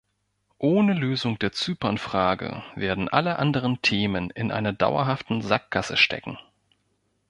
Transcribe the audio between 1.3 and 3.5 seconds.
der Zypern-Frage werden alle